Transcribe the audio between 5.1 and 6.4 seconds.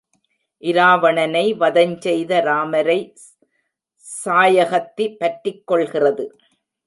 பற்றிக்கொள்கிறது.